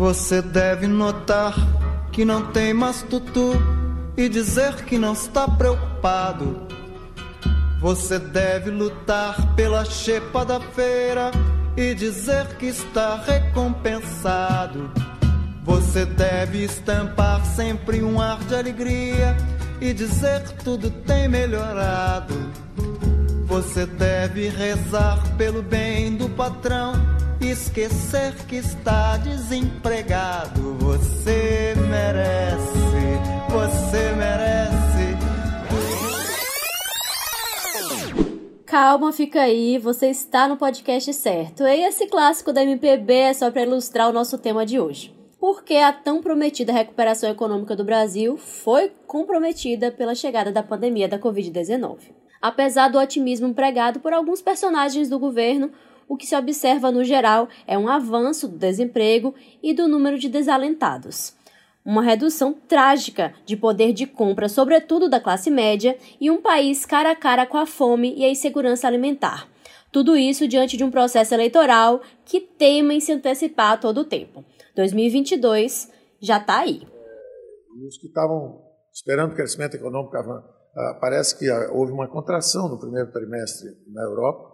[0.00, 1.54] Você deve notar
[2.10, 3.52] que não tem mais tutu
[4.16, 6.66] e dizer que não está preocupado.
[7.82, 11.30] Você deve lutar pela chepa da feira
[11.76, 14.90] e dizer que está recompensado.
[15.64, 19.36] Você deve estampar sempre um ar de alegria
[19.82, 22.34] e dizer que tudo tem melhorado.
[23.44, 30.74] Você deve rezar pelo bem do patrão esquecer que está desempregado.
[30.74, 32.78] Você merece,
[33.50, 34.70] você merece.
[38.66, 41.64] Calma, fica aí, você está no podcast certo.
[41.64, 45.12] E esse clássico da MPB é só para ilustrar o nosso tema de hoje.
[45.40, 51.18] Porque a tão prometida recuperação econômica do Brasil foi comprometida pela chegada da pandemia da
[51.18, 52.12] Covid-19.
[52.40, 55.72] Apesar do otimismo pregado por alguns personagens do governo,
[56.10, 60.28] o que se observa no geral é um avanço do desemprego e do número de
[60.28, 61.38] desalentados
[61.84, 67.10] uma redução trágica de poder de compra, sobretudo da classe média, e um país cara
[67.10, 69.48] a cara com a fome e a insegurança alimentar.
[69.90, 74.04] Tudo isso diante de um processo eleitoral que teima em se antecipar a todo o
[74.04, 74.44] tempo.
[74.76, 76.86] 2022 já está aí.
[77.86, 83.68] Os que estavam esperando crescimento econômico, ah, parece que houve uma contração no primeiro trimestre
[83.88, 84.50] na Europa.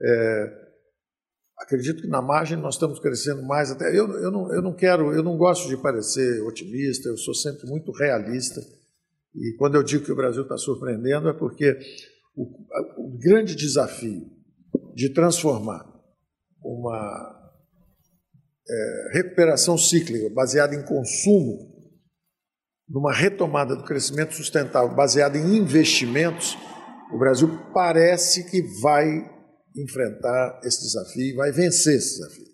[0.00, 0.65] É,
[1.58, 3.70] acredito que na margem nós estamos crescendo mais.
[3.70, 7.08] Até eu, eu, não, eu não quero, eu não gosto de parecer otimista.
[7.08, 8.60] Eu sou sempre muito realista.
[9.34, 11.78] E quando eu digo que o Brasil está surpreendendo é porque
[12.34, 12.44] o,
[12.96, 14.30] o grande desafio
[14.94, 15.84] de transformar
[16.62, 17.36] uma
[18.68, 21.76] é, recuperação cíclica baseada em consumo
[22.88, 26.56] numa retomada do crescimento sustentável baseada em investimentos,
[27.12, 29.35] o Brasil parece que vai
[29.76, 32.46] enfrentar esse desafio e vai vencer esse desafio.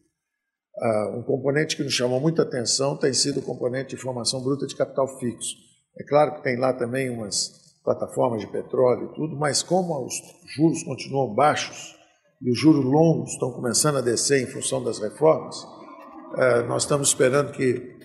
[0.74, 4.66] Uh, um componente que nos chamou muita atenção tem sido o componente de formação bruta
[4.66, 5.54] de capital fixo.
[5.98, 7.52] É claro que tem lá também umas
[7.84, 10.14] plataformas de petróleo e tudo, mas como os
[10.56, 11.94] juros continuam baixos
[12.40, 17.08] e os juros longos estão começando a descer em função das reformas, uh, nós estamos
[17.08, 17.98] esperando que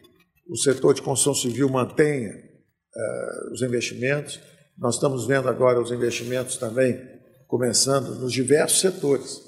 [0.50, 4.40] o setor de construção civil mantenha uh, os investimentos.
[4.78, 7.17] Nós estamos vendo agora os investimentos também
[7.48, 9.48] começando nos diversos setores.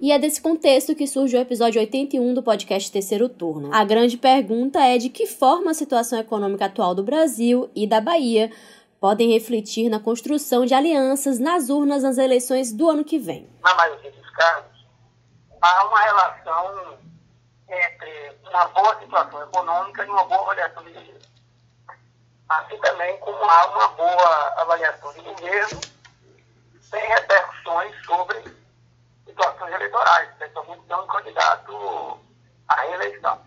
[0.00, 3.70] E é desse contexto que surge o episódio 81 do podcast Terceiro Turno.
[3.72, 8.00] A grande pergunta é de que forma a situação econômica atual do Brasil e da
[8.00, 8.50] Bahia
[8.98, 13.48] podem refletir na construção de alianças nas urnas nas eleições do ano que vem.
[13.62, 14.86] Na maioria dos casos,
[15.60, 16.98] há uma relação
[17.68, 21.20] entre uma boa situação econômica e uma boa avaliação de governo.
[22.48, 25.80] Assim também como há uma boa avaliação de governo
[26.90, 28.44] tem repercussões sobre
[29.26, 32.18] situações eleitorais, especialmente de um candidato
[32.68, 33.38] à reeleição.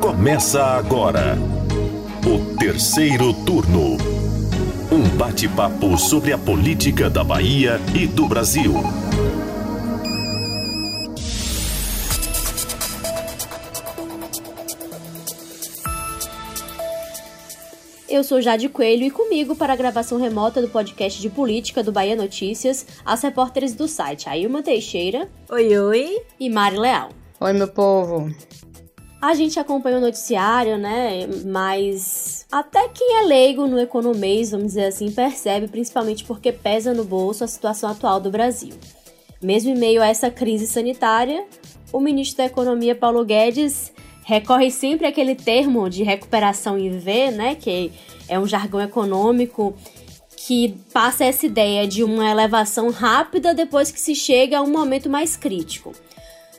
[0.00, 1.36] Começa agora
[2.26, 3.96] o terceiro turno.
[4.90, 8.72] Um bate-papo sobre a política da Bahia e do Brasil.
[18.18, 21.92] Eu sou Jade Coelho e comigo para a gravação remota do podcast de política do
[21.92, 25.28] Bahia Notícias, as repórteres do site Ailma Teixeira.
[25.48, 26.22] Oi, oi.
[26.40, 27.10] E Mari Leal.
[27.38, 28.28] Oi, meu povo.
[29.22, 31.28] A gente acompanha o noticiário, né?
[31.46, 37.04] Mas até quem é leigo no economês, vamos dizer assim, percebe, principalmente porque pesa no
[37.04, 38.74] bolso a situação atual do Brasil.
[39.40, 41.46] Mesmo em meio a essa crise sanitária,
[41.92, 43.92] o ministro da Economia, Paulo Guedes,
[44.28, 47.90] recorre sempre àquele termo de recuperação em V, né, que
[48.28, 49.74] é um jargão econômico
[50.36, 55.08] que passa essa ideia de uma elevação rápida depois que se chega a um momento
[55.08, 55.94] mais crítico.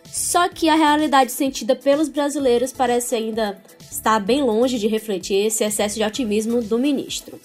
[0.04, 5.64] Só que a realidade sentida pelos brasileiros parece ainda estar bem longe de refletir esse
[5.64, 7.40] excesso de otimismo do ministro.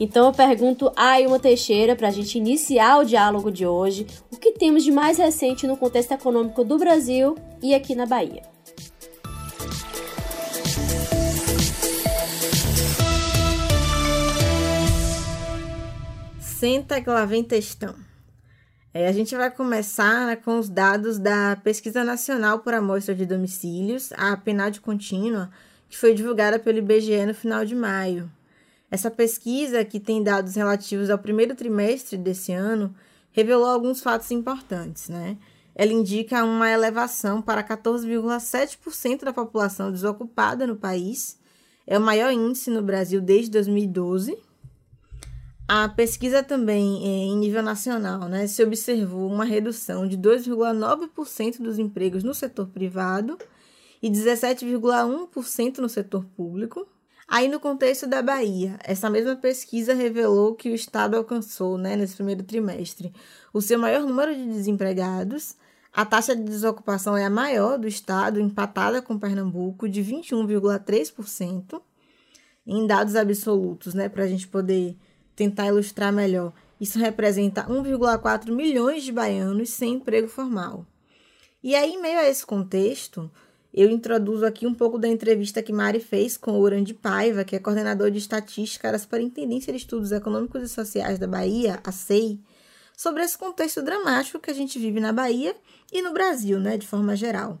[0.00, 4.36] Então eu pergunto a Ilma Teixeira, para a gente iniciar o diálogo de hoje, o
[4.36, 8.53] que temos de mais recente no contexto econômico do Brasil e aqui na Bahia.
[16.58, 17.96] Senta que lá vem textão.
[18.94, 23.26] É, a gente vai começar né, com os dados da Pesquisa Nacional por Amostra de
[23.26, 25.50] Domicílios, a PNAD contínua,
[25.88, 28.30] que foi divulgada pelo IBGE no final de maio.
[28.88, 32.94] Essa pesquisa, que tem dados relativos ao primeiro trimestre desse ano,
[33.32, 35.08] revelou alguns fatos importantes.
[35.08, 35.36] Né?
[35.74, 41.36] Ela indica uma elevação para 14,7% da população desocupada no país,
[41.84, 44.53] é o maior índice no Brasil desde 2012
[45.66, 51.78] A pesquisa também é, em nível nacional, né, se observou uma redução de 2,9% dos
[51.78, 53.38] empregos no setor privado
[54.02, 56.86] e 17,1% no setor público.
[57.26, 62.16] Aí, no contexto da Bahia, essa mesma pesquisa revelou que o Estado alcançou, né, nesse
[62.16, 63.10] primeiro trimestre,
[63.50, 65.56] o seu maior número de desempregados.
[65.90, 71.80] A taxa de desocupação é a maior do Estado, empatada com Pernambuco, de 21,3%.
[72.66, 74.98] Em dados absolutos, né, para a gente poder
[75.34, 80.86] tentar ilustrar melhor, isso representa 1,4 milhões de baianos sem emprego formal.
[81.62, 83.30] E aí, em meio a esse contexto,
[83.72, 87.56] eu introduzo aqui um pouco da entrevista que Mari fez com o Urandi Paiva, que
[87.56, 92.38] é coordenador de estatística da Superintendência de Estudos Econômicos e Sociais da Bahia, a SEI,
[92.96, 95.56] sobre esse contexto dramático que a gente vive na Bahia
[95.92, 97.58] e no Brasil, né, de forma geral.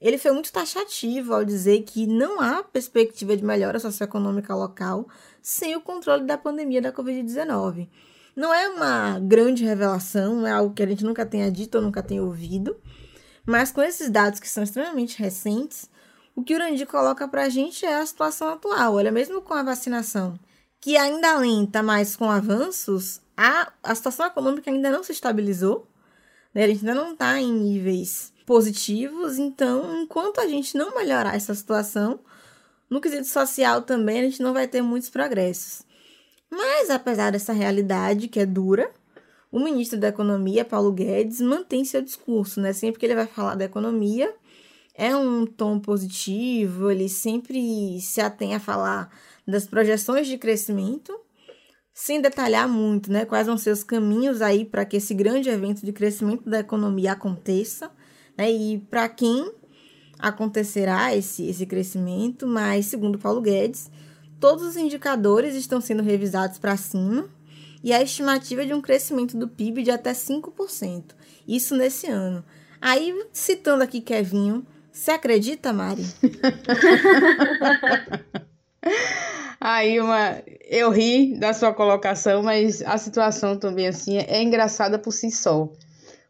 [0.00, 5.08] Ele foi muito taxativo ao dizer que não há perspectiva de melhora socioeconômica local
[5.40, 7.88] sem o controle da pandemia da Covid-19.
[8.36, 11.82] Não é uma grande revelação, não é algo que a gente nunca tenha dito ou
[11.82, 12.76] nunca tenha ouvido,
[13.46, 15.88] mas com esses dados que são extremamente recentes,
[16.34, 18.94] o que o Urandi coloca para a gente é a situação atual.
[18.94, 20.38] Olha, mesmo com a vacinação,
[20.80, 25.86] que ainda lenta, mas com avanços, a, a situação econômica ainda não se estabilizou.
[26.52, 26.64] Né?
[26.64, 31.54] A gente ainda não está em níveis positivos, então, enquanto a gente não melhorar essa
[31.54, 32.20] situação,
[32.88, 35.82] no quesito social também a gente não vai ter muitos progressos.
[36.50, 38.90] Mas, apesar dessa realidade que é dura,
[39.50, 42.72] o ministro da Economia, Paulo Guedes, mantém seu discurso, né?
[42.72, 44.34] Sempre que ele vai falar da economia,
[44.94, 49.10] é um tom positivo, ele sempre se atém a falar
[49.46, 51.16] das projeções de crescimento,
[51.92, 53.24] sem detalhar muito, né?
[53.24, 57.12] Quais vão ser os caminhos aí para que esse grande evento de crescimento da economia
[57.12, 57.90] aconteça,
[58.36, 58.50] né?
[58.50, 59.52] E para quem
[60.18, 63.90] acontecerá esse, esse crescimento, mas, segundo Paulo Guedes,
[64.40, 67.28] todos os indicadores estão sendo revisados para cima
[67.82, 71.14] e a estimativa é de um crescimento do PIB de até 5%.
[71.46, 72.42] Isso nesse ano.
[72.80, 76.04] Aí, citando aqui Kevinho, você acredita, Mari?
[79.60, 85.12] Aí, uma, eu ri da sua colocação, mas a situação também assim é engraçada por
[85.12, 85.70] si só.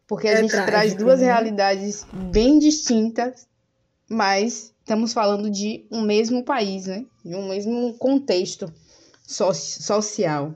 [0.07, 1.25] Porque a é gente trágico, traz duas né?
[1.25, 3.47] realidades bem distintas
[4.09, 7.05] mas estamos falando de um mesmo país, né?
[7.23, 8.71] De um mesmo contexto
[9.25, 10.55] so social.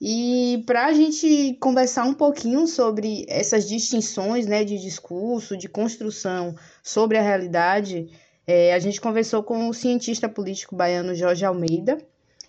[0.00, 6.54] E para a gente conversar um pouquinho sobre essas distinções né, de discurso, de construção
[6.82, 8.10] sobre a realidade,
[8.46, 11.98] é, a gente conversou com o cientista político baiano Jorge Almeida.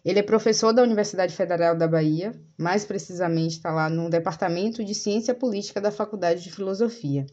[0.05, 4.93] Ele é professor da Universidade Federal da Bahia, mais precisamente está lá no Departamento de
[4.93, 7.25] Ciência Política da Faculdade de Filosofia.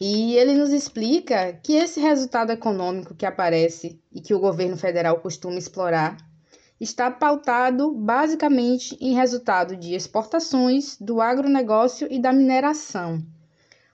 [0.00, 5.18] E ele nos explica que esse resultado econômico que aparece e que o governo federal
[5.18, 6.16] costuma explorar
[6.80, 13.20] está pautado basicamente em resultado de exportações, do agronegócio e da mineração.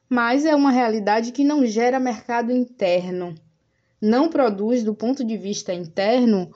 [0.08, 3.34] Mas é uma realidade que não gera mercado interno,
[4.00, 6.52] não produz, do ponto de vista interno,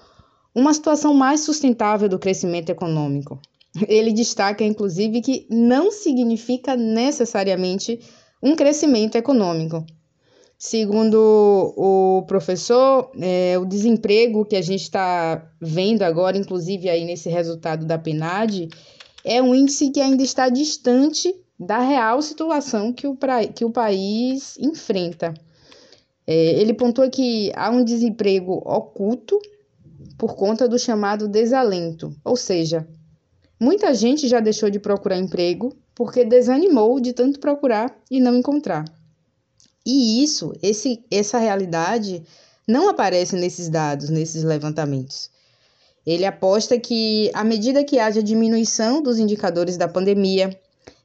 [0.55, 3.41] uma situação mais sustentável do crescimento econômico.
[3.89, 8.01] Ele destaca, inclusive, que não significa necessariamente
[8.43, 9.85] um crescimento econômico.
[10.59, 17.31] Segundo o professor, é, o desemprego que a gente está vendo agora, inclusive aí nesse
[17.31, 18.69] resultado da PNAD,
[19.25, 23.71] é um índice que ainda está distante da real situação que o, pra, que o
[23.71, 25.33] país enfrenta.
[26.27, 29.41] É, ele pontua que há um desemprego oculto
[30.21, 32.87] por conta do chamado desalento, ou seja,
[33.59, 38.85] muita gente já deixou de procurar emprego porque desanimou de tanto procurar e não encontrar.
[39.85, 42.23] E isso, esse, essa realidade,
[42.69, 45.31] não aparece nesses dados, nesses levantamentos.
[46.07, 50.51] Ele aposta que, à medida que haja diminuição dos indicadores da pandemia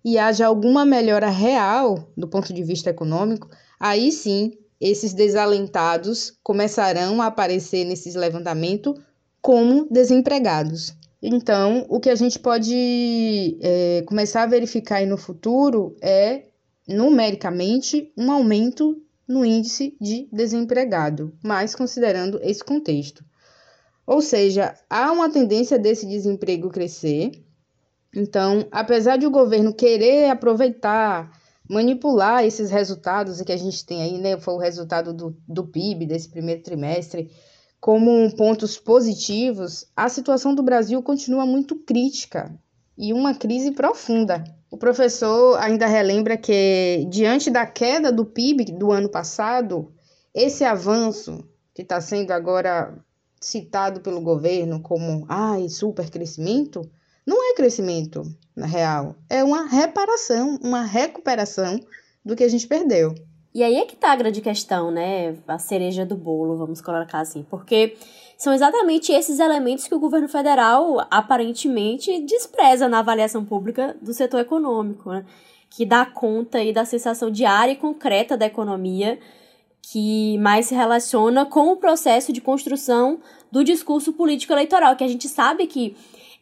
[0.04, 7.22] e haja alguma melhora real do ponto de vista econômico, aí sim esses desalentados começarão
[7.22, 9.00] a aparecer nesses levantamentos
[9.42, 10.94] como desempregados.
[11.22, 16.44] Então, o que a gente pode é, começar a verificar aí no futuro é,
[16.88, 23.24] numericamente, um aumento no índice de desempregado, mas considerando esse contexto.
[24.06, 27.32] Ou seja, há uma tendência desse desemprego crescer.
[28.16, 31.32] Então, apesar de o governo querer aproveitar,
[31.70, 34.38] manipular esses resultados que a gente tem aí, né?
[34.40, 37.32] Foi o resultado do, do PIB desse primeiro trimestre,
[37.80, 42.58] como pontos positivos, a situação do Brasil continua muito crítica
[42.98, 44.44] e uma crise profunda.
[44.72, 49.94] O professor ainda relembra que, diante da queda do PIB do ano passado,
[50.34, 52.98] esse avanço que está sendo agora
[53.40, 56.82] citado pelo governo como ai, super crescimento,
[57.26, 58.24] Não é crescimento
[58.56, 61.80] na real, é uma reparação, uma recuperação
[62.24, 63.14] do que a gente perdeu.
[63.56, 65.38] E aí é que tá a grande questão, né?
[65.48, 67.42] A cereja do bolo, vamos colocar assim.
[67.50, 67.96] Porque
[68.38, 74.42] são exatamente esses elementos que o governo federal aparentemente despreza na avaliação pública do setor
[74.42, 75.26] econômico, né?
[75.70, 79.18] Que dá conta aí da sensação diária e concreta da economia,
[79.82, 85.08] que mais se relaciona com o processo de construção do discurso político eleitoral, que a
[85.08, 85.96] gente sabe que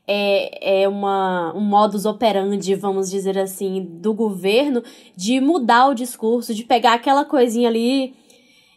[0.07, 4.83] é, é uma, um modus operandi, vamos dizer assim, do governo
[5.15, 8.13] de mudar o discurso, de pegar aquela coisinha ali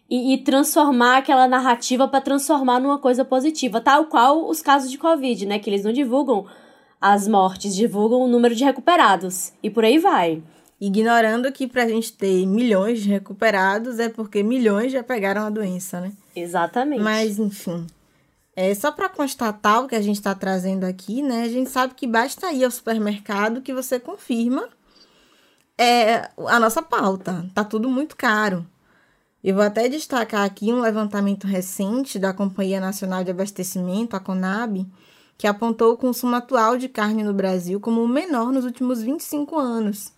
[0.08, 4.98] e, e transformar aquela narrativa para transformar numa coisa positiva, tal qual os casos de
[4.98, 5.58] Covid, né?
[5.58, 6.46] Que eles não divulgam
[7.00, 10.42] as mortes, divulgam o número de recuperados e por aí vai.
[10.80, 15.50] Ignorando que para a gente ter milhões de recuperados é porque milhões já pegaram a
[15.50, 16.12] doença, né?
[16.34, 17.02] Exatamente.
[17.02, 17.86] Mas, enfim.
[18.56, 21.42] É, só para constatar o que a gente está trazendo aqui, né?
[21.42, 24.66] A gente sabe que basta ir ao supermercado que você confirma
[25.76, 27.44] é, a nossa pauta.
[27.54, 28.66] Tá tudo muito caro.
[29.44, 34.86] Eu vou até destacar aqui um levantamento recente da Companhia Nacional de Abastecimento, a CONAB,
[35.36, 39.58] que apontou o consumo atual de carne no Brasil como o menor nos últimos 25
[39.58, 40.12] anos.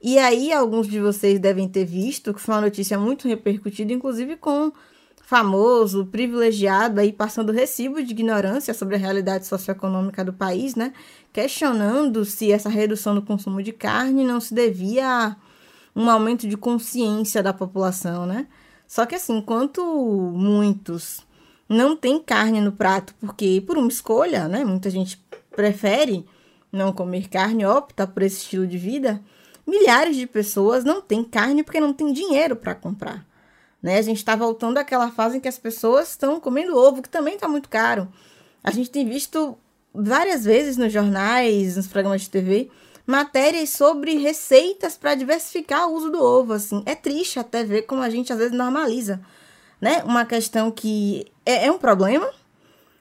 [0.00, 4.36] E aí, alguns de vocês devem ter visto que foi uma notícia muito repercutida, inclusive
[4.36, 4.72] com
[5.22, 10.92] famoso, privilegiado, aí passando recibo de ignorância sobre a realidade socioeconômica do país, né?
[11.32, 15.36] Questionando se essa redução do consumo de carne não se devia a
[15.94, 18.46] um aumento de consciência da população, né?
[18.86, 19.82] Só que assim, enquanto
[20.34, 21.20] muitos
[21.68, 24.64] não têm carne no prato porque por uma escolha, né?
[24.64, 25.22] Muita gente
[25.54, 26.26] prefere
[26.70, 29.22] não comer carne, opta por esse estilo de vida.
[29.66, 33.24] Milhares de pessoas não têm carne porque não têm dinheiro para comprar.
[33.82, 33.98] Né?
[33.98, 37.34] A gente está voltando àquela fase em que as pessoas estão comendo ovo, que também
[37.34, 38.08] está muito caro.
[38.62, 39.58] A gente tem visto
[39.92, 42.70] várias vezes nos jornais, nos programas de TV,
[43.04, 46.52] matérias sobre receitas para diversificar o uso do ovo.
[46.52, 46.82] Assim.
[46.86, 49.20] É triste até ver como a gente às vezes normaliza.
[49.80, 50.02] Né?
[50.04, 52.30] Uma questão que é, é um problema,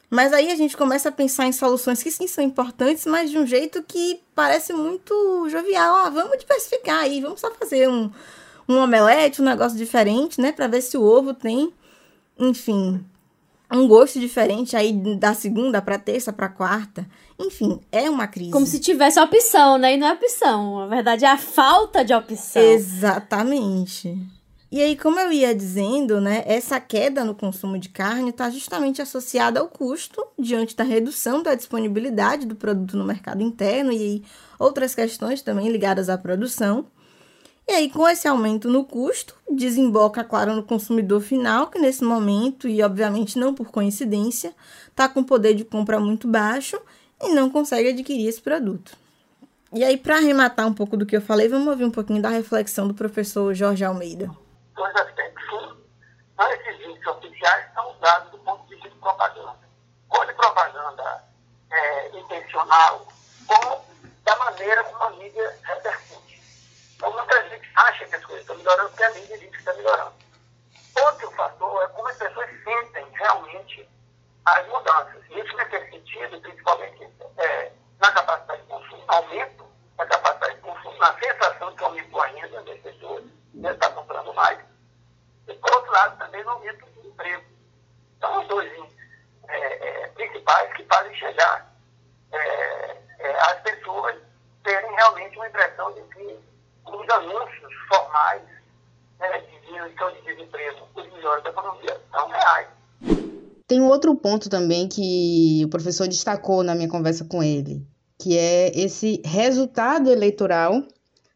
[0.09, 3.38] mas aí a gente começa a pensar em soluções que sim são importantes, mas de
[3.38, 5.95] um jeito que parece muito jovial.
[5.95, 8.11] Ah, vamos diversificar aí, vamos só fazer um,
[8.71, 10.51] um omelete, um negócio diferente, né?
[10.51, 11.73] Para ver se o ovo tem,
[12.37, 13.03] enfim,
[13.71, 17.07] um gosto diferente aí da segunda para terça para quarta.
[17.39, 18.51] Enfim, é uma crise.
[18.51, 19.93] Como se tivesse opção, né?
[19.93, 20.79] E não é opção.
[20.79, 22.61] Na verdade, é a falta de opção.
[22.61, 24.17] Exatamente.
[24.71, 29.01] E aí, como eu ia dizendo, né, essa queda no consumo de carne está justamente
[29.01, 34.23] associada ao custo diante da redução da disponibilidade do produto no mercado interno e
[34.57, 36.85] outras questões também ligadas à produção.
[37.71, 42.67] E aí, com esse aumento no custo, desemboca, claro, no consumidor final, que nesse momento,
[42.67, 44.53] e obviamente não por coincidência,
[44.89, 46.77] está com poder de compra muito baixo
[47.21, 48.91] e não consegue adquirir esse produto.
[49.71, 52.27] E aí, para arrematar um pouco do que eu falei, vamos ouvir um pouquinho da
[52.27, 54.29] reflexão do professor Jorge Almeida.
[54.75, 55.43] Dois aspectos.
[55.53, 59.59] Um, esses índices oficiais são usados do ponto de vista de propaganda.
[60.09, 61.23] Ou de propaganda
[61.71, 63.07] é, intencional,
[63.47, 63.85] ou
[64.25, 66.21] da maneira como a mídia repercute.
[67.01, 69.73] Então, muita gente acha que as coisas estão melhorando porque a mídia diz que está
[69.73, 70.13] melhorando.
[71.03, 73.89] Outro fator é como as pessoas sentem realmente
[74.45, 75.23] as mudanças.
[75.29, 79.65] E isso naquele sentido, principalmente é, na capacidade de consumo, aumento
[79.97, 83.23] da capacidade de consumo, na sensação que aumentou a renda das pessoas,
[83.53, 84.59] né, está comprando mais.
[85.47, 87.45] E, por outro lado, também no aumento do emprego.
[88.19, 88.71] São os dois
[89.47, 91.73] é, é, principais que fazem chegar
[92.31, 94.15] é, é, as pessoas
[94.63, 96.39] terem realmente uma impressão de que
[96.85, 97.73] os anúncios
[98.11, 98.41] formais
[99.19, 102.67] né, de diminuição de desemprego, os melhores da economia, são reais.
[103.67, 107.87] Tem um outro ponto também que o professor destacou na minha conversa com ele,
[108.19, 110.83] que é esse resultado eleitoral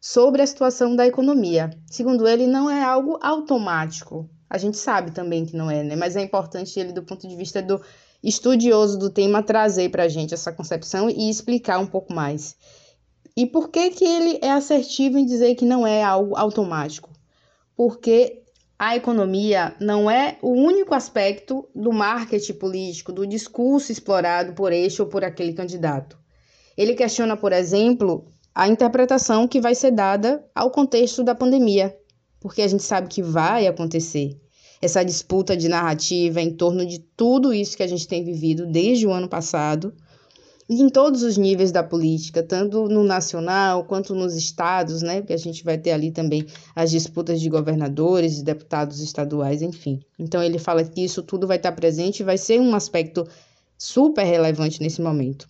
[0.00, 1.70] sobre a situação da economia.
[1.90, 4.28] Segundo ele, não é algo automático.
[4.48, 5.96] A gente sabe também que não é, né?
[5.96, 7.80] Mas é importante ele, do ponto de vista do
[8.22, 12.54] estudioso do tema, trazer para a gente essa concepção e explicar um pouco mais.
[13.36, 17.10] E por que, que ele é assertivo em dizer que não é algo automático?
[17.76, 18.42] Porque
[18.78, 25.02] a economia não é o único aspecto do marketing político, do discurso explorado por este
[25.02, 26.18] ou por aquele candidato.
[26.78, 28.24] Ele questiona, por exemplo,
[28.54, 31.94] a interpretação que vai ser dada ao contexto da pandemia,
[32.40, 34.40] porque a gente sabe que vai acontecer.
[34.80, 39.06] Essa disputa de narrativa em torno de tudo isso que a gente tem vivido desde
[39.06, 39.94] o ano passado
[40.68, 45.20] em todos os níveis da política, tanto no nacional quanto nos estados, né?
[45.20, 46.44] Porque a gente vai ter ali também
[46.74, 50.00] as disputas de governadores, deputados estaduais, enfim.
[50.18, 53.26] Então ele fala que isso tudo vai estar presente e vai ser um aspecto
[53.78, 55.48] super relevante nesse momento.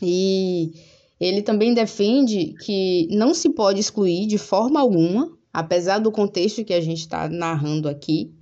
[0.00, 0.72] E
[1.18, 6.72] ele também defende que não se pode excluir de forma alguma, apesar do contexto que
[6.72, 8.32] a gente está narrando aqui,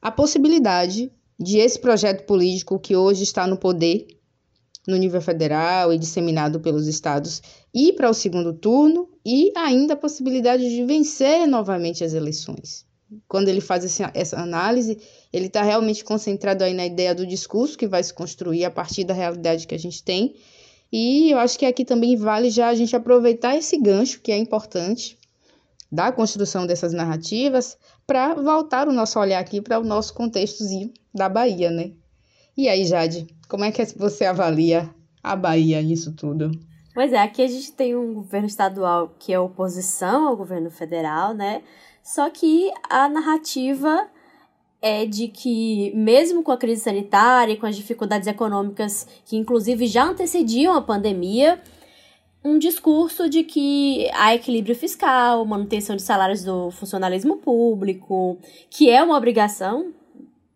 [0.00, 4.06] a possibilidade de esse projeto político que hoje está no poder,
[4.90, 7.40] no nível federal e disseminado pelos estados,
[7.72, 12.84] ir para o segundo turno e ainda a possibilidade de vencer novamente as eleições.
[13.26, 14.98] Quando ele faz essa, essa análise,
[15.32, 19.04] ele está realmente concentrado aí na ideia do discurso que vai se construir a partir
[19.04, 20.34] da realidade que a gente tem.
[20.92, 24.36] E eu acho que aqui também vale já a gente aproveitar esse gancho, que é
[24.36, 25.18] importante,
[25.90, 31.28] da construção dessas narrativas, para voltar o nosso olhar aqui para o nosso contextozinho da
[31.28, 31.92] Bahia, né?
[32.56, 34.88] E aí, Jade, como é que você avalia
[35.22, 36.52] a Bahia nisso tudo?
[36.94, 41.34] Pois é, aqui a gente tem um governo estadual que é oposição ao governo federal,
[41.34, 41.62] né?
[42.02, 44.08] Só que a narrativa
[44.80, 49.86] é de que, mesmo com a crise sanitária e com as dificuldades econômicas que, inclusive,
[49.86, 51.60] já antecediam a pandemia,
[52.42, 58.38] um discurso de que há equilíbrio fiscal, manutenção de salários do funcionalismo público,
[58.70, 59.92] que é uma obrigação,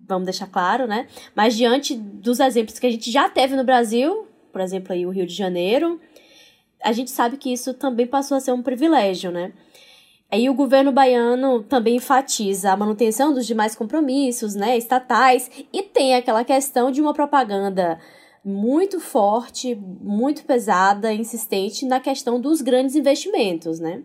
[0.06, 1.06] vamos deixar claro, né?
[1.34, 5.10] Mas diante dos exemplos que a gente já teve no Brasil, por exemplo, aí o
[5.10, 6.00] Rio de Janeiro,
[6.82, 9.52] a gente sabe que isso também passou a ser um privilégio, né?
[10.30, 16.14] Aí o governo baiano também enfatiza a manutenção dos demais compromissos, né, estatais, e tem
[16.14, 18.00] aquela questão de uma propaganda
[18.44, 24.02] muito forte, muito pesada, insistente na questão dos grandes investimentos, né?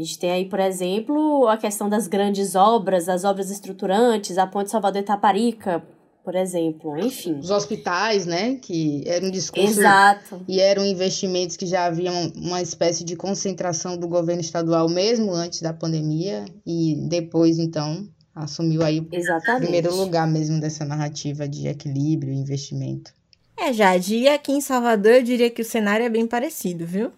[0.00, 4.46] A gente tem aí, por exemplo, a questão das grandes obras, as obras estruturantes, a
[4.46, 5.84] Ponte Salvador Itaparica,
[6.24, 7.38] por exemplo, enfim.
[7.38, 10.40] Os hospitais, né, que era um discurso Exato.
[10.48, 15.60] e eram investimentos que já haviam uma espécie de concentração do governo estadual mesmo antes
[15.60, 19.58] da pandemia e depois então assumiu aí Exatamente.
[19.58, 23.12] o primeiro lugar mesmo dessa narrativa de equilíbrio e investimento.
[23.54, 27.12] É, Jade, e aqui em Salvador eu diria que o cenário é bem parecido, viu?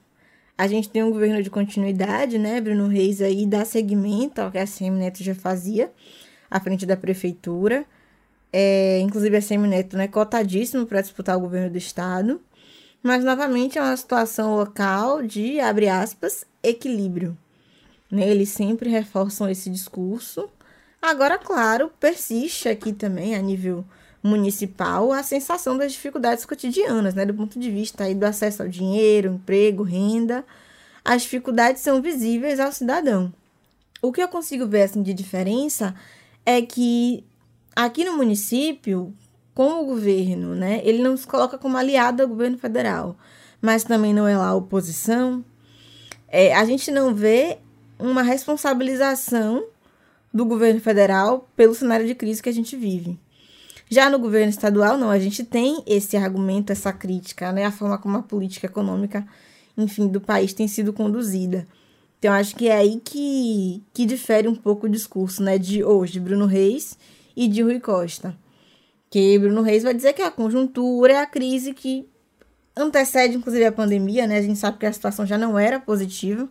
[0.62, 2.60] A gente tem um governo de continuidade, né?
[2.60, 5.90] Bruno Reis aí dá seguimento ao que a CM Neto já fazia
[6.48, 7.84] à frente da prefeitura.
[8.52, 12.40] É, inclusive, a Semineto é cotadíssimo para disputar o governo do estado.
[13.02, 17.36] Mas, novamente, é uma situação local de, abre aspas, equilíbrio.
[18.08, 18.28] Né?
[18.28, 20.48] Eles sempre reforçam esse discurso.
[21.02, 23.84] Agora, claro, persiste aqui também, a nível
[24.22, 27.26] municipal, a sensação das dificuldades cotidianas, né?
[27.26, 30.44] do ponto de vista aí do acesso ao dinheiro, emprego, renda.
[31.04, 33.32] As dificuldades são visíveis ao cidadão.
[34.00, 35.94] O que eu consigo ver assim, de diferença
[36.46, 37.24] é que
[37.74, 39.12] aqui no município,
[39.54, 43.16] com o governo, né, ele não se coloca como aliado ao governo federal,
[43.60, 45.44] mas também não é lá oposição.
[46.28, 47.58] É, a gente não vê
[47.98, 49.64] uma responsabilização
[50.32, 53.18] do governo federal pelo cenário de crise que a gente vive.
[53.92, 57.98] Já no governo estadual, não, a gente tem esse argumento, essa crítica, né, a forma
[57.98, 59.22] como a política econômica,
[59.76, 61.68] enfim, do país tem sido conduzida.
[62.18, 66.18] Então, acho que é aí que, que difere um pouco o discurso, né, de hoje,
[66.18, 66.96] Bruno Reis
[67.36, 68.34] e de Rui Costa.
[69.10, 72.08] Que Bruno Reis vai dizer que a conjuntura é a crise que
[72.74, 74.38] antecede, inclusive, a pandemia, né?
[74.38, 76.48] A gente sabe que a situação já não era positiva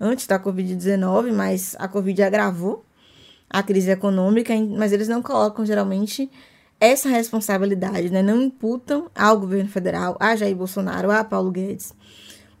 [0.00, 2.84] antes da Covid-19, mas a Covid agravou
[3.48, 6.28] a crise econômica, mas eles não colocam geralmente
[6.84, 8.22] essa responsabilidade, né?
[8.22, 11.94] Não imputam ao governo federal, a Jair Bolsonaro, a Paulo Guedes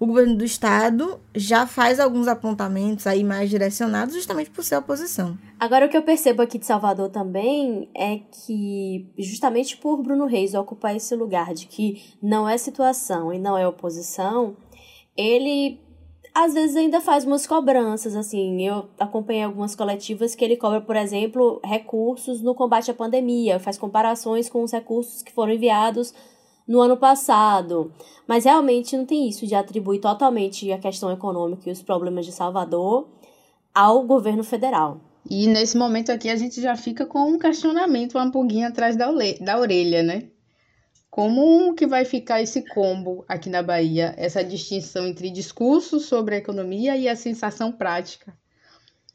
[0.02, 5.38] o governo do estado já faz alguns apontamentos aí mais direcionados justamente por ser oposição.
[5.60, 10.54] Agora o que eu percebo aqui de Salvador também é que justamente por Bruno Reis
[10.54, 14.56] ocupar esse lugar de que não é situação e não é oposição,
[15.16, 15.78] ele
[16.34, 20.96] às vezes ainda faz umas cobranças, assim, eu acompanhei algumas coletivas que ele cobra, por
[20.96, 26.14] exemplo, recursos no combate à pandemia, faz comparações com os recursos que foram enviados
[26.66, 27.92] no ano passado.
[28.26, 32.32] Mas realmente não tem isso de atribuir totalmente a questão econômica e os problemas de
[32.32, 33.08] Salvador
[33.74, 35.00] ao governo federal.
[35.28, 39.10] E nesse momento aqui a gente já fica com um questionamento, uma pulguinha atrás da,
[39.40, 40.28] da orelha, né?
[41.12, 46.38] Como que vai ficar esse combo aqui na Bahia, essa distinção entre discurso sobre a
[46.38, 48.34] economia e a sensação prática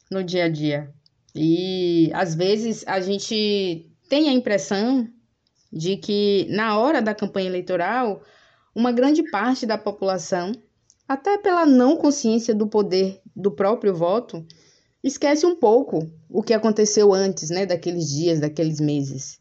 [0.08, 0.94] no dia a dia?
[1.34, 5.08] E às vezes a gente tem a impressão
[5.72, 8.22] de que na hora da campanha eleitoral,
[8.72, 10.52] uma grande parte da população,
[11.08, 14.46] até pela não consciência do poder do próprio voto,
[15.02, 19.40] esquece um pouco o que aconteceu antes, né, daqueles dias, daqueles meses.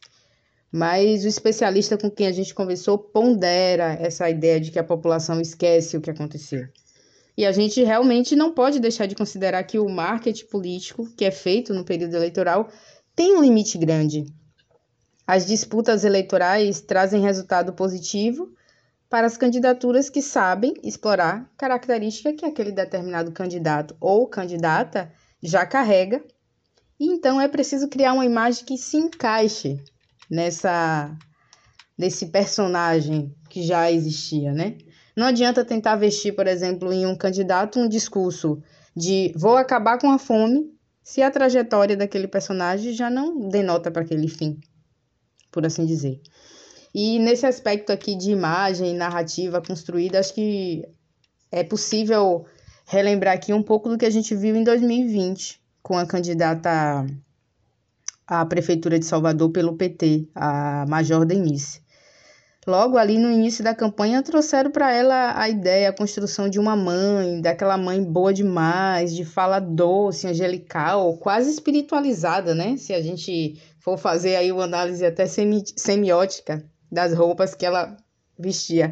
[0.72, 5.40] Mas o especialista com quem a gente conversou pondera essa ideia de que a população
[5.40, 6.68] esquece o que aconteceu.
[7.38, 11.32] E a gente realmente não pode deixar de considerar que o marketing político que é
[11.32, 12.70] feito no período eleitoral
[13.16, 14.26] tem um limite grande.
[15.26, 18.52] As disputas eleitorais trazem resultado positivo
[19.10, 26.24] para as candidaturas que sabem explorar característica que aquele determinado candidato ou candidata já carrega.
[27.00, 29.80] E então é preciso criar uma imagem que se encaixe
[30.30, 31.16] nessa
[31.98, 34.78] nesse personagem que já existia, né?
[35.16, 38.62] Não adianta tentar vestir, por exemplo, em um candidato um discurso
[38.96, 44.04] de vou acabar com a fome se a trajetória daquele personagem já não denota para
[44.04, 44.60] aquele fim,
[45.52, 46.22] por assim dizer.
[46.94, 50.84] E nesse aspecto aqui de imagem, narrativa construída, acho que
[51.52, 52.46] é possível
[52.86, 57.06] relembrar aqui um pouco do que a gente viu em 2020 com a candidata
[58.28, 61.82] à prefeitura de Salvador pelo PT, a Major Denise.
[62.68, 66.76] Logo ali no início da campanha, trouxeram para ela a ideia, a construção de uma
[66.76, 72.76] mãe, daquela mãe boa demais, de fala doce, angelical, quase espiritualizada, né?
[72.76, 76.62] Se a gente for fazer aí uma análise até semi semiótica
[76.92, 77.96] das roupas que ela
[78.38, 78.92] vestia.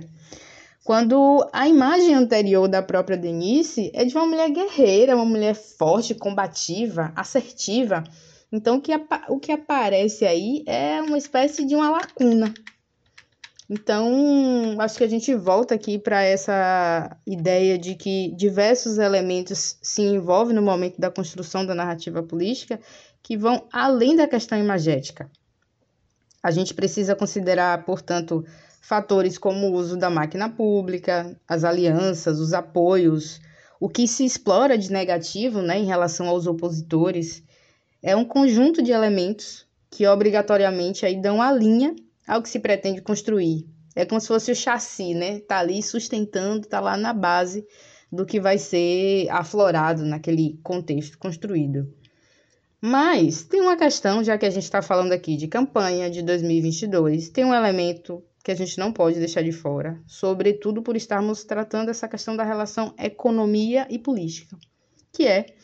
[0.85, 6.13] Quando a imagem anterior da própria Denise é de uma mulher guerreira, uma mulher forte,
[6.13, 8.03] combativa, assertiva.
[8.55, 8.93] Então, o que,
[9.27, 12.53] o que aparece aí é uma espécie de uma lacuna.
[13.69, 20.03] Então, acho que a gente volta aqui para essa ideia de que diversos elementos se
[20.03, 22.79] envolvem no momento da construção da narrativa política
[23.21, 25.29] que vão além da questão imagética.
[26.41, 28.45] A gente precisa considerar, portanto,
[28.79, 33.41] fatores como o uso da máquina pública, as alianças, os apoios,
[33.81, 37.43] o que se explora de negativo né, em relação aos opositores.
[38.07, 41.95] É um conjunto de elementos que obrigatoriamente aí dão a linha
[42.27, 43.65] ao que se pretende construir.
[43.95, 45.39] É como se fosse o chassi, né?
[45.39, 47.65] Tá ali sustentando, tá lá na base
[48.11, 51.91] do que vai ser aflorado naquele contexto construído.
[52.79, 57.29] Mas tem uma questão, já que a gente está falando aqui de campanha de 2022,
[57.29, 61.89] tem um elemento que a gente não pode deixar de fora, sobretudo por estarmos tratando
[61.89, 64.55] essa questão da relação economia e política,
[65.11, 65.54] que é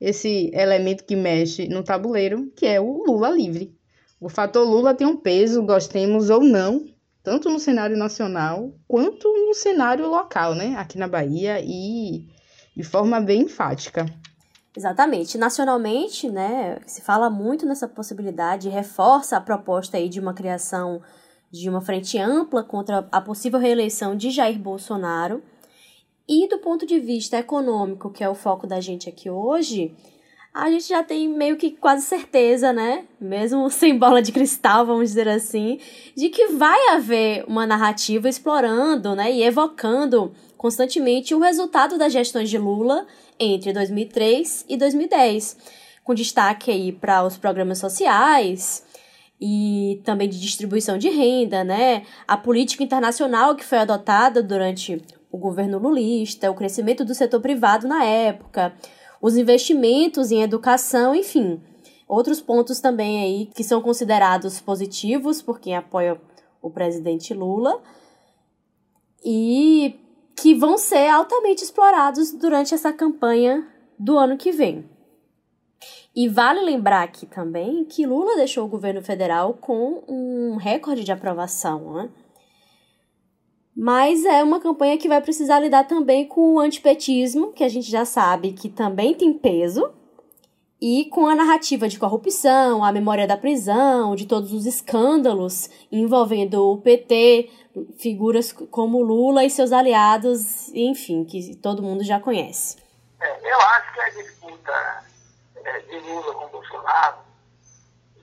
[0.00, 3.76] esse elemento que mexe no tabuleiro, que é o Lula livre.
[4.20, 6.84] O fator Lula tem um peso, gostemos ou não,
[7.22, 10.74] tanto no cenário nacional quanto no cenário local, né?
[10.76, 12.26] Aqui na Bahia e
[12.76, 14.06] de forma bem enfática.
[14.76, 15.36] Exatamente.
[15.36, 21.02] Nacionalmente, né, se fala muito nessa possibilidade, reforça a proposta aí de uma criação
[21.50, 25.42] de uma frente ampla contra a possível reeleição de Jair Bolsonaro.
[26.28, 29.94] E do ponto de vista econômico, que é o foco da gente aqui hoje,
[30.52, 33.06] a gente já tem meio que quase certeza, né?
[33.18, 35.80] Mesmo sem bola de cristal, vamos dizer assim,
[36.14, 42.50] de que vai haver uma narrativa explorando, né, e evocando constantemente o resultado das gestões
[42.50, 43.06] de Lula
[43.38, 45.56] entre 2003 e 2010,
[46.02, 48.84] com destaque aí para os programas sociais
[49.40, 52.04] e também de distribuição de renda, né?
[52.26, 57.86] A política internacional que foi adotada durante o governo lulista, o crescimento do setor privado
[57.86, 58.74] na época,
[59.20, 61.60] os investimentos em educação, enfim.
[62.06, 66.20] Outros pontos também aí que são considerados positivos por quem apoia
[66.62, 67.82] o presidente Lula
[69.24, 70.00] e
[70.34, 73.66] que vão ser altamente explorados durante essa campanha
[73.98, 74.88] do ano que vem.
[76.14, 81.12] E vale lembrar aqui também que Lula deixou o governo federal com um recorde de
[81.12, 82.10] aprovação, né?
[83.80, 87.88] Mas é uma campanha que vai precisar lidar também com o antipetismo, que a gente
[87.88, 89.94] já sabe que também tem peso,
[90.80, 96.72] e com a narrativa de corrupção, a memória da prisão, de todos os escândalos envolvendo
[96.72, 97.50] o PT,
[98.00, 102.78] figuras como Lula e seus aliados, enfim, que todo mundo já conhece.
[103.20, 105.04] É, eu acho que a disputa
[105.64, 107.18] é, de Lula com Bolsonaro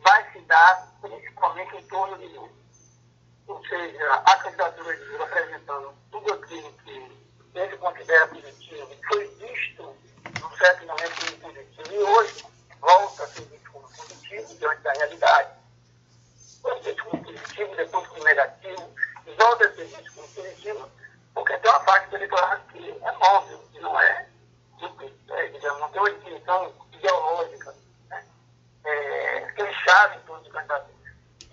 [0.04, 2.55] vai se dar principalmente em torno de Lula.
[3.48, 9.96] Ou seja, a candidatura de Lula apresentando tudo aquilo que ele considera positivo, foi visto
[10.42, 12.46] num certo momento como positivo, e hoje
[12.82, 15.50] volta a ser visto como positivo diante da realidade.
[16.62, 18.96] Foi visto como positivo, depois como negativo,
[19.38, 20.92] volta a ser visto como positivo,
[21.34, 24.28] porque tem uma parte do eleitorado que é móvel, que não é,
[25.30, 27.76] é digamos, não tem uma definição ideológica,
[28.10, 28.26] né?
[28.84, 30.95] é, fechada em torno de candidatura.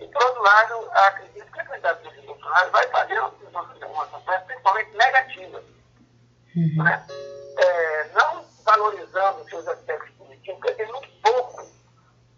[0.03, 4.97] E, por outro lado, acredito que a candidatura de Bolsonaro vai fazer uma, campanha principalmente
[4.97, 5.63] negativa.
[6.57, 6.85] Uhum.
[6.85, 7.07] Né?
[7.57, 11.71] É, não valorizando seus aspectos positivos, porque tem muito pouco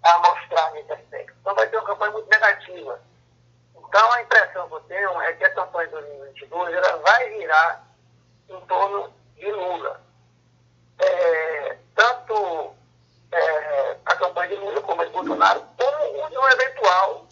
[0.03, 1.35] a mostrar nesse aspecto.
[1.41, 3.01] Então vai ter uma campanha muito negativa.
[3.77, 7.87] Então a impressão que eu tenho é que a campanha de 2022 ela vai virar
[8.51, 10.01] em torno de Lula.
[10.99, 12.75] É, tanto
[13.33, 17.25] é, a campanha de Lula como a de Bolsonaro, como de uma eventual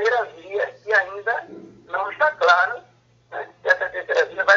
[0.00, 1.46] terceira via que ainda
[1.88, 2.84] não está clara,
[3.30, 3.48] né?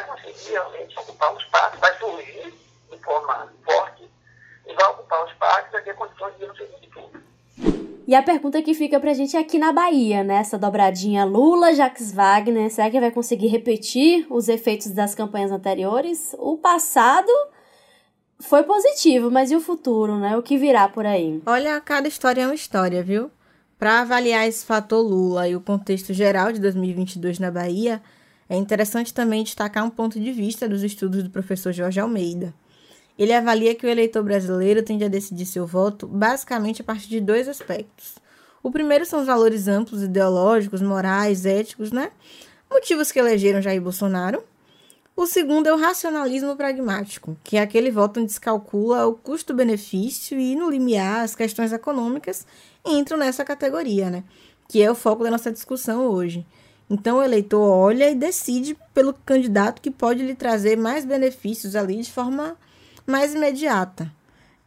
[0.07, 2.53] conseguir realmente ocupar um espaço, vai surgir
[2.91, 4.09] de forma forte
[4.65, 7.23] e vai ocupar o espaço vai ter condições de ir no segundo turno.
[8.07, 10.35] E a pergunta que fica pra gente é aqui na Bahia, né?
[10.35, 16.35] Essa dobradinha Lula-Jacques Wagner, será que vai conseguir repetir os efeitos das campanhas anteriores?
[16.37, 17.31] O passado
[18.39, 20.37] foi positivo, mas e o futuro, né?
[20.37, 21.41] O que virá por aí?
[21.45, 23.31] Olha, cada história é uma história, viu?
[23.83, 28.01] Para avaliar esse fator Lula e o contexto geral de 2022 na Bahia,
[28.49, 32.53] é interessante também destacar um ponto de vista dos estudos do professor Jorge Almeida.
[33.19, 37.19] Ele avalia que o eleitor brasileiro tende a decidir seu voto basicamente a partir de
[37.19, 38.15] dois aspectos.
[38.63, 42.09] O primeiro são os valores amplos, ideológicos, morais, éticos, né?
[42.71, 44.41] Motivos que elegeram Jair Bolsonaro.
[45.15, 50.39] O segundo é o racionalismo pragmático, que é aquele voto onde se calcula o custo-benefício
[50.39, 52.47] e, no limiar, as questões econômicas
[52.83, 54.23] entram nessa categoria, né?
[54.67, 56.43] Que é o foco da nossa discussão hoje.
[56.89, 62.01] Então o eleitor olha e decide pelo candidato que pode lhe trazer mais benefícios ali
[62.01, 62.57] de forma
[63.05, 64.11] mais imediata.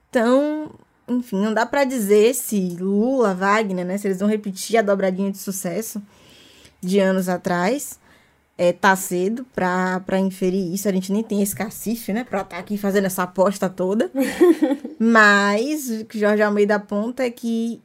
[0.08, 0.70] Então,
[1.08, 5.30] enfim, não dá para dizer se Lula, Wagner, né, se eles vão repetir a dobradinha
[5.30, 6.00] de sucesso
[6.80, 7.98] de anos atrás.
[8.58, 12.56] É, tá cedo para inferir isso, a gente nem tem esse cacife, né, para estar
[12.56, 14.10] tá aqui fazendo essa aposta toda.
[14.98, 17.82] Mas o que Jorge Almeida aponta é que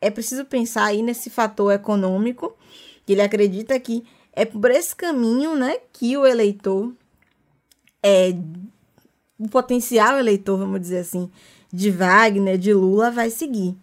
[0.00, 2.56] é preciso pensar aí nesse fator econômico,
[3.04, 6.92] que ele acredita que é por esse caminho, né, que o eleitor
[8.04, 8.36] é,
[9.38, 11.30] o potencial eleitor, vamos dizer assim,
[11.72, 13.74] de Wagner, de Lula, vai seguir.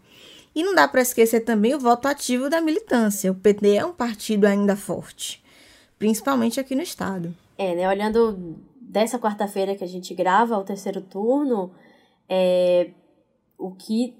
[0.53, 3.31] E não dá para esquecer também o voto ativo da militância.
[3.31, 5.43] O PT é um partido ainda forte,
[6.01, 7.31] principalmente aqui no estado.
[7.55, 7.87] É, né?
[7.87, 11.69] Olhando dessa quarta-feira que a gente grava o terceiro turno,
[12.27, 12.89] é,
[13.55, 14.15] o que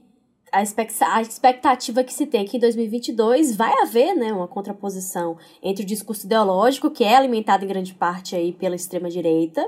[0.52, 5.88] a, expectativa que se tem aqui em 2022 vai haver né, uma contraposição entre o
[5.88, 9.68] discurso ideológico, que é alimentado em grande parte aí pela extrema-direita,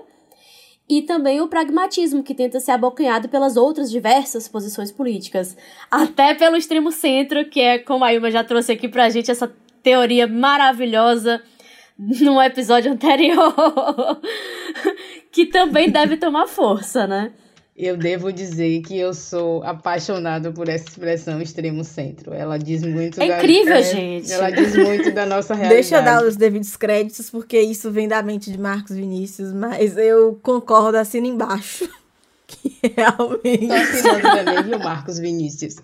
[0.87, 5.57] e também o pragmatismo, que tenta ser abocanhado pelas outras diversas posições políticas,
[5.89, 9.51] até pelo extremo centro, que é como a Ilma já trouxe aqui pra gente essa
[9.81, 11.41] teoria maravilhosa
[12.21, 13.53] no episódio anterior,
[15.31, 17.31] que também deve tomar força, né?
[17.75, 22.31] Eu devo dizer que eu sou apaixonado por essa expressão extremo centro.
[22.31, 24.31] Ela diz muito é da incrível, é, gente.
[24.31, 25.81] Ela diz muito da nossa realidade.
[25.81, 29.97] Deixa eu dar os devidos créditos, porque isso vem da mente de Marcos Vinícius, mas
[29.97, 31.89] eu concordo assino embaixo.
[32.45, 33.67] Que realmente.
[33.67, 35.75] Tô assinando também, viu, Marcos Vinícius?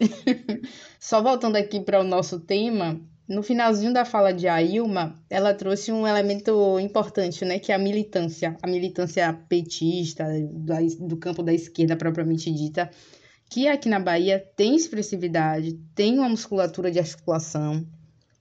[0.99, 5.91] Só voltando aqui para o nosso tema, no finalzinho da fala de Ailma, ela trouxe
[5.91, 10.25] um elemento importante, né, que é a militância, a militância petista,
[10.99, 12.89] do campo da esquerda propriamente dita,
[13.47, 17.85] que aqui na Bahia tem expressividade, tem uma musculatura de articulação,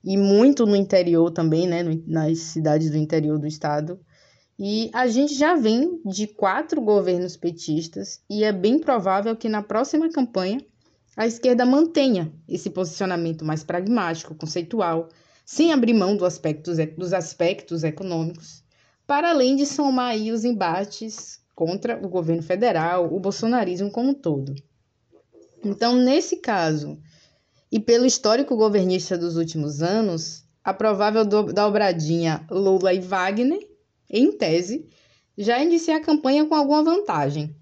[0.02, 4.00] e muito no interior também, né, nas cidades do interior do estado.
[4.58, 9.62] E a gente já vem de quatro governos petistas, e é bem provável que na
[9.62, 10.60] próxima campanha
[11.18, 15.08] a esquerda mantenha esse posicionamento mais pragmático, conceitual,
[15.44, 18.62] sem abrir mão do aspectos, dos aspectos econômicos,
[19.04, 24.14] para além de somar aí os embates contra o governo federal, o bolsonarismo como um
[24.14, 24.54] todo.
[25.64, 26.96] Então, nesse caso,
[27.72, 33.68] e pelo histórico governista dos últimos anos, a provável dobradinha Lula e Wagner,
[34.08, 34.88] em tese,
[35.36, 37.56] já inicia a campanha com alguma vantagem,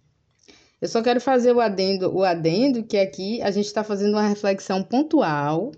[0.81, 4.29] eu só quero fazer o adendo, o adendo que aqui a gente está fazendo uma
[4.29, 5.73] reflexão pontual,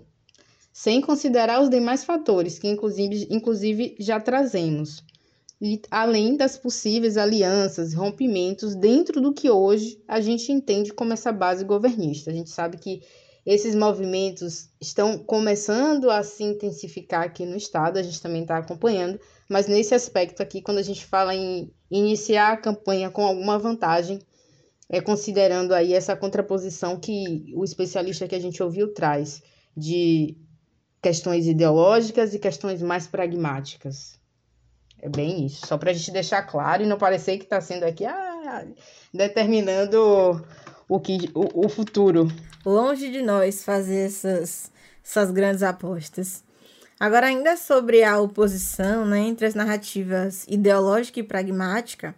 [0.73, 5.03] sem considerar os demais fatores que inclusive, inclusive já trazemos,
[5.61, 11.33] e além das possíveis alianças, rompimentos dentro do que hoje a gente entende como essa
[11.33, 12.31] base governista.
[12.31, 13.01] A gente sabe que
[13.45, 19.19] esses movimentos estão começando a se intensificar aqui no estado, a gente também está acompanhando,
[19.49, 24.19] mas nesse aspecto aqui, quando a gente fala em iniciar a campanha com alguma vantagem,
[24.89, 29.43] é, considerando aí essa contraposição que o especialista que a gente ouviu traz
[29.77, 30.35] de
[31.01, 34.19] questões ideológicas e questões mais pragmáticas.
[35.01, 37.83] É bem isso, só para a gente deixar claro e não parecer que está sendo
[37.83, 38.65] aqui ah,
[39.13, 40.45] determinando
[40.89, 42.27] o, que, o, o futuro.
[42.65, 44.71] Longe de nós fazer essas,
[45.05, 46.43] essas grandes apostas.
[46.99, 52.13] Agora, ainda sobre a oposição né, entre as narrativas ideológica e pragmática,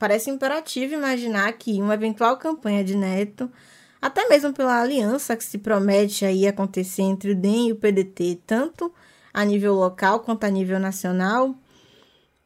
[0.00, 3.52] parece imperativo imaginar que uma eventual campanha de Neto,
[4.00, 8.40] até mesmo pela aliança que se promete aí acontecer entre o DEM e o PDT,
[8.46, 8.90] tanto
[9.32, 11.54] a nível local quanto a nível nacional,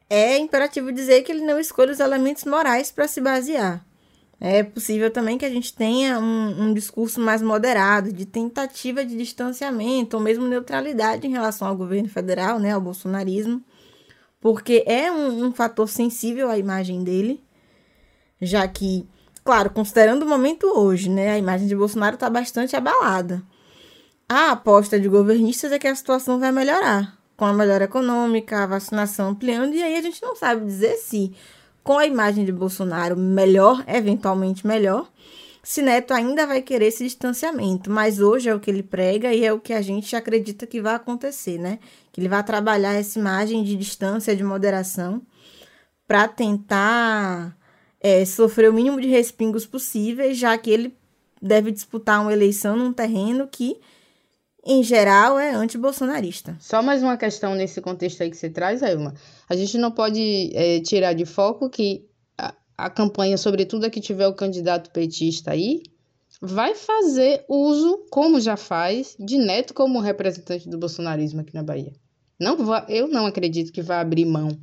[0.09, 3.83] é imperativo dizer que ele não escolhe os elementos morais para se basear.
[4.37, 9.15] É possível também que a gente tenha um, um, discurso mais moderado, de tentativa de
[9.15, 13.63] distanciamento, ou mesmo neutralidade em relação ao governo federal, né, ao bolsonarismo
[14.45, 17.43] porque é um, um fator sensível à imagem dele,
[18.41, 19.07] já que,
[19.43, 23.43] claro, considerando o momento hoje, né, a imagem de Bolsonaro está bastante abalada.
[24.27, 28.67] A aposta de governistas é que a situação vai melhorar, com a melhora econômica, a
[28.67, 31.33] vacinação ampliando, e aí a gente não sabe dizer se
[31.83, 35.07] com a imagem de Bolsonaro melhor, eventualmente melhor,
[35.65, 39.43] se Neto ainda vai querer esse distanciamento, mas hoje é o que ele prega e
[39.43, 41.79] é o que a gente acredita que vai acontecer, né?
[42.11, 45.23] Que ele vai trabalhar essa imagem de distância, de moderação,
[46.07, 47.57] para tentar
[48.05, 50.95] é, sofrer o mínimo de respingos possíveis, já que ele
[51.41, 53.79] deve disputar uma eleição num terreno que,
[54.63, 56.55] em geral, é anti-bolsonarista.
[56.59, 59.15] Só mais uma questão nesse contexto aí que você traz, Ailma.
[59.49, 62.07] A gente não pode é, tirar de foco que
[62.77, 65.81] a campanha, sobretudo a que tiver o candidato petista aí,
[66.39, 71.93] vai fazer uso, como já faz, de Neto como representante do bolsonarismo aqui na Bahia.
[72.39, 72.55] Não
[72.87, 74.55] eu não acredito que vai abrir mão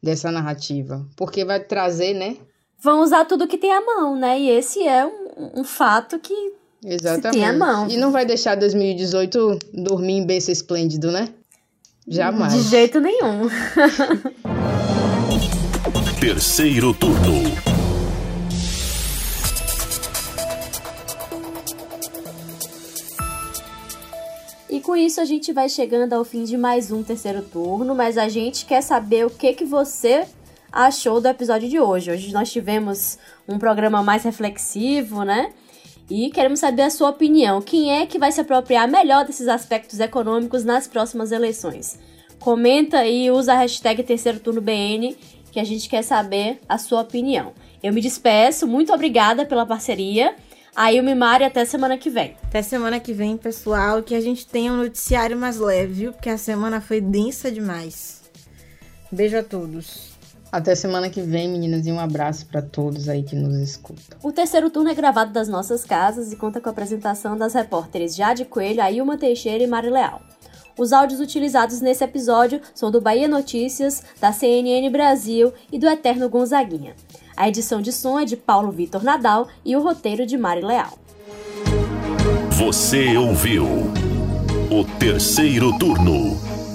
[0.00, 2.36] dessa narrativa, porque vai trazer, né?
[2.80, 4.38] Vão usar tudo que tem à mão, né?
[4.38, 6.52] E esse é um, um fato que
[6.84, 7.32] Exatamente.
[7.32, 7.88] tem à mão.
[7.88, 11.28] E não vai deixar 2018 dormir em berço esplêndido, né?
[12.06, 12.52] Jamais.
[12.54, 13.48] De jeito nenhum.
[16.20, 17.42] Terceiro turno.
[24.70, 28.16] E com isso a gente vai chegando ao fim de mais um terceiro turno, mas
[28.16, 30.28] a gente quer saber o que que você
[30.72, 32.10] achou do episódio de hoje.
[32.10, 35.52] Hoje nós tivemos um programa mais reflexivo, né?
[36.10, 37.60] E queremos saber a sua opinião.
[37.60, 41.98] Quem é que vai se apropriar melhor desses aspectos econômicos nas próximas eleições?
[42.38, 45.16] Comenta e usa a hashtag terceiro turno BN
[45.50, 47.52] que a gente quer saber a sua opinião.
[47.82, 50.34] Eu me despeço, muito obrigada pela parceria.
[50.74, 52.36] Aí o Mimari até semana que vem.
[52.44, 56.12] Até semana que vem, pessoal, que a gente tenha um noticiário mais leve, viu?
[56.12, 58.22] Porque a semana foi densa demais.
[59.10, 60.07] Beijo a todos.
[60.50, 64.18] Até semana que vem, meninas, e um abraço para todos aí que nos escutam.
[64.22, 68.16] O terceiro turno é gravado das nossas casas e conta com a apresentação das repórteres
[68.16, 70.22] Jade Coelho, Ailma Teixeira e Mari Leal.
[70.78, 76.28] Os áudios utilizados nesse episódio são do Bahia Notícias, da CNN Brasil e do Eterno
[76.28, 76.94] Gonzaguinha.
[77.36, 80.98] A edição de som é de Paulo Vitor Nadal e o roteiro de Mari Leal.
[82.52, 83.64] Você ouviu
[84.70, 86.36] o terceiro turno,